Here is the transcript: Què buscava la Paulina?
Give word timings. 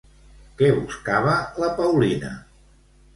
Què 0.61 0.69
buscava 0.77 1.35
la 1.65 1.69
Paulina? 1.81 2.31